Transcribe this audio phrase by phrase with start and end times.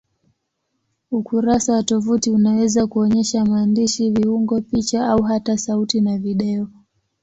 [1.11, 6.67] Ukurasa wa tovuti unaweza kuonyesha maandishi, viungo, picha au hata sauti na video.